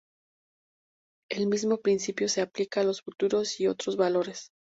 El 1.29 1.45
mismo 1.45 1.77
principio 1.79 2.27
se 2.27 2.41
aplica 2.41 2.81
a 2.81 2.83
los 2.83 3.03
futuros 3.03 3.59
y 3.59 3.67
otros 3.67 3.97
valores. 3.97 4.49